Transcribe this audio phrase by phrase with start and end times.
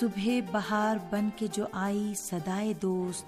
[0.00, 3.26] صبح بہار بن کے جو آئی سدائے دوست،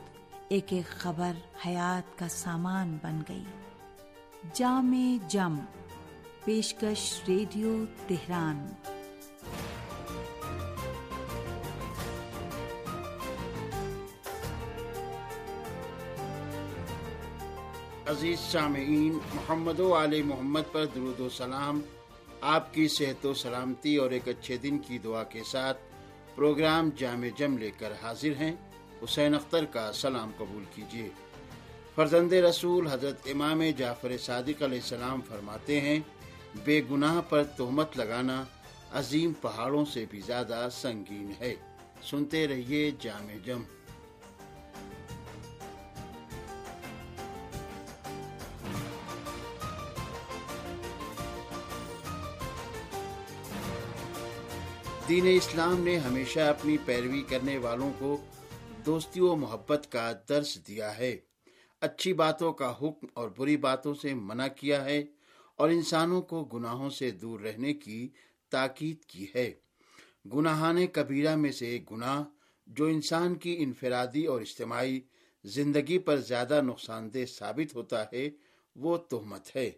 [0.48, 1.32] ایک ایک خبر
[1.66, 3.44] حیات کا سامان بن گئی۔
[4.54, 5.58] جام جم،
[6.44, 8.66] پیشکش ریڈیو تہران۔
[18.06, 21.80] عزیز سامعین، محمد و علیہ محمد پر درود و سلام۔
[22.40, 25.78] آپ کی صحت و سلامتی اور ایک اچھے دن کی دعا کے ساتھ
[26.34, 28.52] پروگرام جامع جم لے کر حاضر ہیں۔
[29.04, 31.08] حسین اختر کا سلام قبول کیجیے۔
[31.94, 36.00] فرزند رسول حضرت امام جعفر صادق علیہ السلام فرماتے ہیں،
[36.64, 38.44] بے گناہ پر تہمت لگانا
[38.92, 41.54] عظیم پہاڑوں سے بھی زیادہ سنگین ہے۔
[42.02, 43.62] سنتے رہیے جامع جم۔
[55.12, 58.24] دین اسلام نے ہمیشہ اپنی پیروی کرنے والوں کو
[58.86, 61.16] دوستی و محبت کا درس دیا ہے۔
[61.80, 65.04] اچھی باتوں کا حکم اور بری باتوں سے منع کیا ہے
[65.56, 68.08] اور انسانوں کو گناہوں سے دور رہنے کی
[68.50, 69.52] تاکید کی ہے۔
[70.34, 72.22] گناہان کبیرہ میں سے ایک گناہ
[72.66, 75.00] جو انسان کی انفرادی اور اجتماعی
[75.44, 78.30] زندگی پر زیادہ نقصان دہ ثابت ہوتا ہے،
[78.76, 79.70] وہ تہمت ہے۔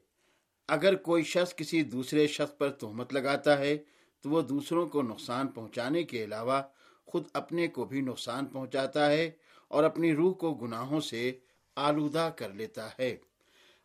[0.69, 3.79] اگر کوئی شخص کسی دوسرے شخص پر تہمت لگاتا ہے
[4.25, 6.63] تو وہ دوسروں کو نقصان پہنچانے کے علاوہ
[7.07, 9.31] خود اپنے کو بھی نقصان پہنچاتا ہے
[9.69, 11.39] اور اپنی روح کو گناہوں سے
[11.77, 13.17] آلودہ کر لیتا ہے۔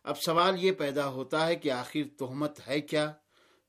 [0.04, 3.12] اب سوال یہ پیدا ہوتا ہے کہ آخر تہمت ہے کیا؟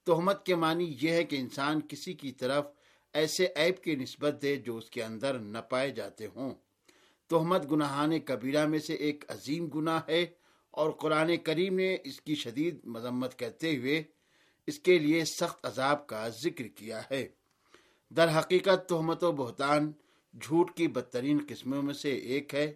[0.06, 2.66] تہمت کے معنی یہ ہے کہ انسان کسی کی طرف
[3.14, 6.56] ایسے عیب کی نسبت دے جو اس کے اندر نہ پائے جاتے ہوں۔
[7.30, 10.26] تہمت گناہان کبیرہ میں سے ایک عظیم گناہ ہے
[10.72, 14.04] اور قرآن کریم نے اس کی شدید مذمت کرتے ہوئے
[14.72, 17.28] اس کے لیے سخت عذاب کا ذکر کیا ہے۔
[18.10, 19.92] در حقیقت تہمت و بہتان
[20.42, 22.74] جھوٹ کی بدترین قسموں میں سے ایک ہے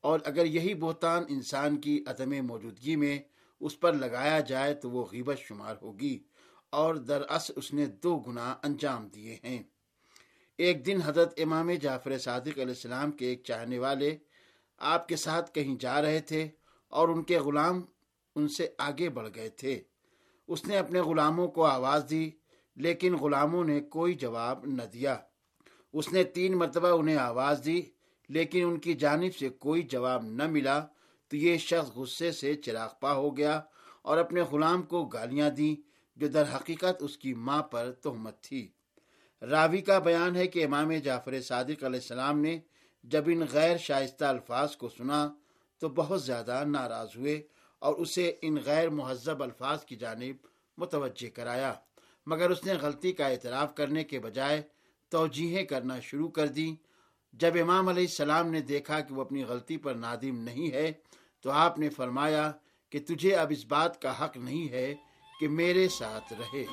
[0.00, 3.18] اور اگر یہی بہتان انسان کی عدم موجودگی میں
[3.60, 6.18] اس پر لگایا جائے تو وہ غیبت شمار ہوگی
[6.70, 9.62] اور دراصل اس نے دو گنا انجام دیے ہیں۔
[10.58, 14.16] ایک دن حضرت امام جعفر صادق علیہ السلام کے ایک چاہنے والے
[14.78, 16.48] آپ کے ساتھ کہیں جا رہے تھے
[16.88, 17.82] اور ان کے غلام
[18.36, 19.80] ان سے آگے بڑھ گئے تھے۔
[20.48, 22.30] اس نے اپنے غلاموں کو آواز دی،
[22.76, 25.16] لیکن غلاموں نے کوئی جواب نہ دیا۔
[25.92, 27.82] اس نے تین مرتبہ انہیں آواز دی،
[28.28, 30.86] لیکن ان کی جانب سے کوئی جواب نہ ملا۔
[31.28, 33.60] تو یہ شخص غصے سے چراغ پا ہو گیا
[34.02, 35.76] اور اپنے غلام کو گالیاں دی
[36.16, 38.68] جو در حقیقت اس کی ماں پر تہمت تھی۔
[39.42, 42.58] راوی کا بیان ہے کہ امام جعفر صادق علیہ السلام نے
[43.04, 45.34] جب ان غیر شائستہ الفاظ کو سنا
[45.78, 47.42] تو بہت زیادہ ناراض ہوئے۔
[47.82, 50.46] اور اسے ان غیر مہذب الفاظ کی جانب
[50.78, 51.72] متوجہ کرایا،
[52.26, 54.60] مگر اس نے غلطی کا اعتراف کرنے کے بجائے
[55.12, 56.70] توجیہیں کرنا شروع کر دی
[57.34, 60.92] جب امام علیہ السلام نے دیکھا کہ وہ اپنی غلطی پر نادم نہیں ہے،
[61.44, 62.50] تو آپ نے فرمایا
[62.92, 64.94] کہ تجھے اب اس بات کا حق نہیں ہے
[65.40, 66.64] کہ میرے ساتھ رہے۔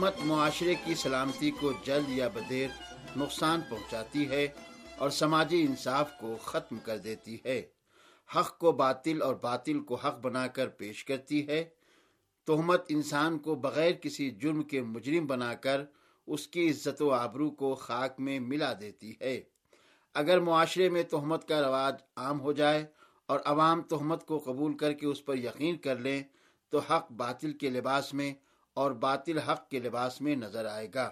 [0.00, 2.68] تہمت معاشرے کی سلامتی کو جلد یا بدیر
[3.16, 4.48] نقصان پہنچاتی ہے
[4.98, 7.62] اور سماجی انصاف کو ختم کر دیتی ہے۔
[8.36, 11.64] حق کو باطل اور باطل کو حق بنا کر پیش کرتی ہے۔
[12.46, 15.84] تہمت انسان کو بغیر کسی جرم کے مجرم بنا کر
[16.26, 19.40] اس کی عزت و آبرو کو خاک میں ملا دیتی ہے۔
[20.14, 22.86] اگر معاشرے میں تہمت کا رواج عام ہو جائے
[23.26, 26.22] اور عوام تہمت کو قبول کر کے اس پر یقین کر لیں،
[26.68, 28.34] تو حق باطل کے لباس میں
[28.80, 31.10] اور باطل حق کے لباس میں نظر آئے گا۔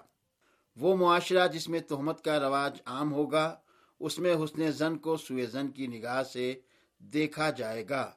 [0.77, 3.47] وہ معاشرہ جس میں تہمت کا رواج عام ہوگا،
[4.01, 6.61] اس میں حسن زن کو سوئے زن کی نگاہ سے
[6.99, 8.12] دیکھا جائے گا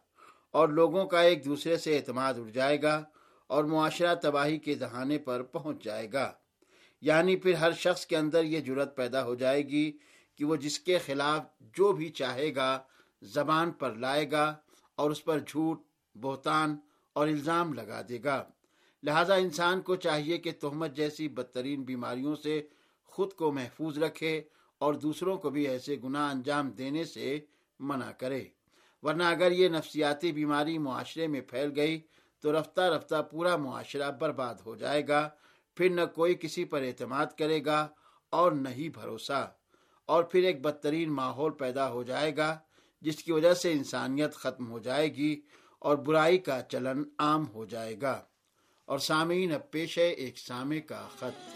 [0.51, 3.03] اور لوگوں کا ایک دوسرے سے اعتماد اڑ جائے گا
[3.47, 6.31] اور معاشرہ تباہی کے دہانے پر پہنچ جائے گا۔
[7.01, 9.97] یعنی پھر ہر شخص کے اندر یہ جرت پیدا ہو جائے گی
[10.35, 12.79] کہ وہ جس کے خلاف جو بھی چاہے گا،
[13.21, 14.55] زبان پر لائے گا
[14.95, 15.81] اور اس پر جھوٹ،
[16.15, 16.77] بہتان
[17.13, 18.43] اور الزام لگا دے گا۔
[19.03, 22.67] لہذا انسان کو چاہیے کہ تہمت جیسی بدترین بیماریوں سے
[23.05, 24.41] خود کو محفوظ رکھے
[24.77, 27.39] اور دوسروں کو بھی ایسے گناہ انجام دینے سے
[27.79, 28.45] منع کرے۔
[29.01, 32.01] ورنہ اگر یہ نفسیاتی بیماری معاشرے میں پھیل گئی
[32.39, 35.29] تو رفتہ رفتہ پورا معاشرہ برباد ہو جائے گا،
[35.75, 37.87] پھر نہ کوئی کسی پر اعتماد کرے گا
[38.29, 39.51] اور نہ ہی بھروسہ۔
[40.05, 42.59] اور پھر ایک بدترین ماحول پیدا ہو جائے گا،
[43.01, 45.41] جس کی وجہ سے انسانیت ختم ہو جائے گی
[45.79, 48.21] اور برائی کا چلن عام ہو جائے گا۔
[48.85, 51.49] اور سامعین، اب پیش ہے ایک سامع کا خط۔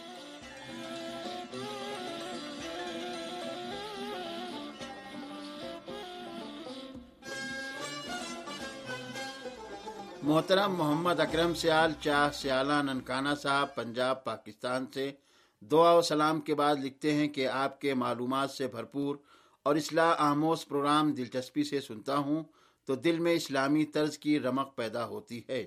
[10.24, 15.12] محترم محمد اکرم سیال، چاہ سیالہ ننکانہ صاحب، پنجاب، پاکستان سے
[15.60, 19.16] دعا و سلام کے بعد لکھتے ہیں کہ آپ کے معلومات سے بھرپور
[19.64, 22.44] اور اصلاح آموز پروگرام دلچسپی سے سنتا ہوں
[22.86, 25.66] تو دل میں اسلامی طرز کی رمق پیدا ہوتی ہے۔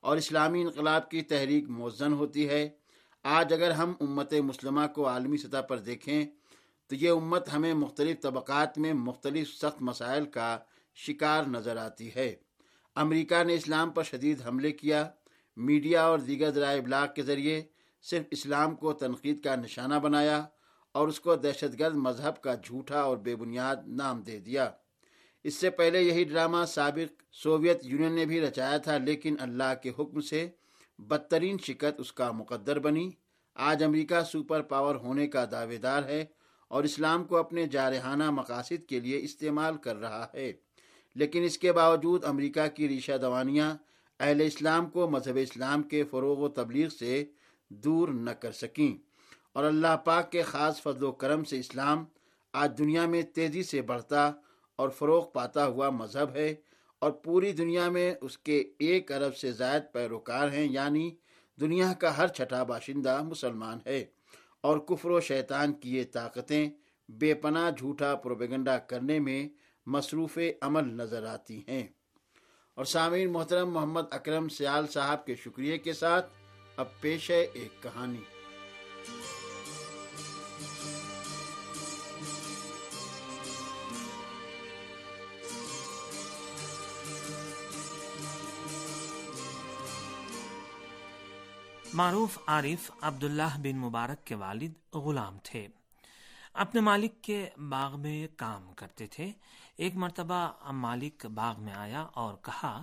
[0.00, 2.68] اور اسلامی انقلاب کی تحریک موزن ہوتی ہے۔
[3.22, 6.26] آج اگر ہم امت مسلمہ کو عالمی سطح پر دیکھیں،
[6.86, 10.58] تو یہ امت ہمیں مختلف طبقات میں مختلف سخت مسائل کا
[10.94, 12.34] شکار نظر آتی ہے۔
[12.94, 15.08] امریکہ نے اسلام پر شدید حملے کیا۔
[15.56, 17.62] میڈیا اور دیگر ذرائع ابلاغ کے ذریعے
[18.02, 20.44] صرف اسلام کو تنقید کا نشانہ بنایا
[20.92, 24.70] اور اس کو دہشت گرد مذہب کا جھوٹا اور بے بنیاد نام دے دیا۔
[25.46, 29.90] اس سے پہلے یہی ڈرامہ سابق سوویت یونین نے بھی رچایا تھا، لیکن اللہ کے
[29.98, 30.48] حکم سے
[30.98, 33.10] بدترین شکت اس کا مقدر بنی۔
[33.54, 36.24] آج امریکہ سپر پاور ہونے کا دعوے دار ہے
[36.68, 40.52] اور اسلام کو اپنے جارحانہ مقاصد کے لیے استعمال کر رہا ہے۔
[41.14, 43.76] لیکن اس کے باوجود امریکہ کی ریشہ دوانیاں
[44.20, 47.24] اہل اسلام کو مذہب اسلام کے فروغ و تبلیغ سے
[47.68, 48.96] دور نہ کر سکیں۔
[49.52, 52.04] اور اللہ پاک کے خاص فضل و کرم سے اسلام
[52.52, 54.32] آج دنیا میں تیزی سے بڑھتا
[54.76, 56.54] اور فروغ پاتا ہوا مذہب ہے
[56.98, 61.16] اور پوری دنیا میں اس کے ایک ارب سے زائد پیروکار ہیں یعنی
[61.60, 64.04] دنیا کا ہر چھٹا باشندہ مسلمان ہے۔
[64.60, 66.70] اور کفر و شیطان کی یہ طاقتیں
[67.08, 69.48] بے پناہ جھوٹا پروپیگنڈا کرنے میں
[69.86, 71.88] مصروف عمل نظر آتی ہیں۔
[72.74, 76.32] اور سامعین محترم، محمد اکرم سیال صاحب کے شکریہ کے ساتھ
[76.76, 78.20] اب پیش ہے ایک کہانی۔
[91.96, 95.68] معروف عارف عبداللہ بن مبارک کے والد غلام تھے۔
[96.54, 99.32] اپنے مالک کے باغ میں کام کرتے تھے۔
[99.76, 102.82] ایک مرتبہ مالک باغ میں آیا اور کہا،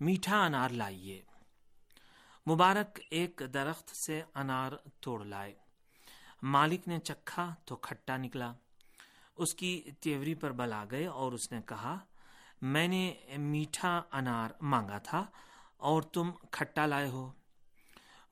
[0.00, 1.22] میٹھا انار لائیے۔
[2.50, 5.54] مبارک ایک درخت سے انار توڑ لائے۔
[6.42, 8.52] مالک نے چکھا تو کھٹا نکلا۔
[9.36, 11.98] اس کی تیوری پر بل آ گئے اور اس نے کہا،
[12.62, 15.26] میں نے میٹھا انار مانگا تھا
[15.76, 17.32] اور تم کھٹا لائے ہو۔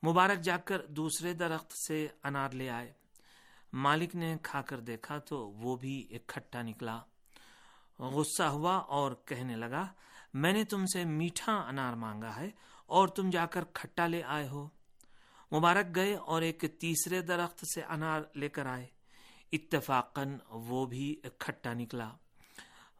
[0.03, 2.93] مبارک جا کر دوسرے درخت سے انار لے آئے۔
[3.73, 6.99] مالک نے کھا کر دیکھا تو وہ بھی ایک کھٹا نکلا۔
[7.99, 9.87] غصہ ہوا اور کہنے لگا،
[10.33, 12.49] میں نے تم سے میٹھا انار مانگا ہے
[12.85, 14.69] اور تم جا کر کھٹا لے آئے ہو۔
[15.51, 18.85] مبارک گئے اور ایک تیسرے درخت سے انار لے کر آئے۔
[19.51, 22.11] اتفاقن وہ بھی کھٹا نکلا۔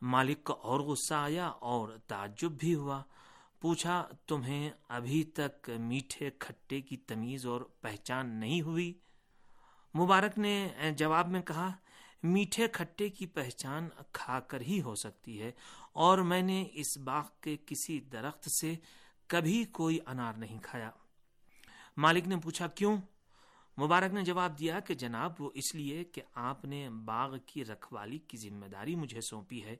[0.01, 3.03] مالک کو اور غصہ آیا اور تعجب بھی ہوا۔
[3.61, 8.93] پوچھا، تمہیں ابھی تک میٹھے کھٹے کی تمیز اور پہچان نہیں ہوئی؟
[9.93, 11.69] مبارک نے جواب میں کہا،
[12.23, 15.51] میٹھے کھٹے کی پہچان کھا کر ہی ہو سکتی ہے،
[15.93, 18.75] اور میں نے اس باغ کے کسی درخت سے
[19.29, 20.89] کبھی کوئی انار نہیں کھایا۔
[21.97, 22.95] مالک نے پوچھا، کیوں؟
[23.77, 28.17] مبارک نے جواب دیا کہ، جناب، وہ اس لیے کہ آپ نے باغ کی رکھوالی
[28.17, 29.75] کی ذمہ داری مجھے سونپی ہے۔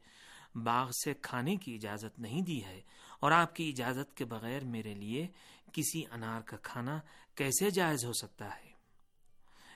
[0.56, 2.81] باغ سے کھانے کی اجازت نہیں دی ہے
[3.19, 5.28] اور آپ کی اجازت کے بغیر میرے لیے
[5.74, 7.00] کسی انار کا کھانا
[7.36, 8.69] کیسے جائز ہو سکتا ہے؟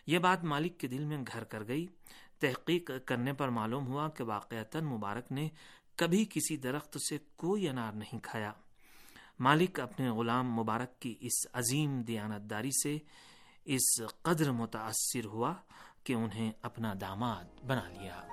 [0.08, 1.88] یہ بات مالک کے دل میں گھر کر گئی۔
[2.40, 5.50] تحقیق کرنے پر معلوم ہوا کہ واقعتا مبارک نے
[5.96, 8.54] کبھی کسی درخت سے کوئی انار نہیں کھایا۔
[9.40, 12.98] مالک اپنے غلام مبارک کی اس عظیم دیانتداری سے
[13.66, 15.54] اس قدر متاثر ہوا
[16.04, 18.33] کہ انہیں اپنا داماد بنا لیا۔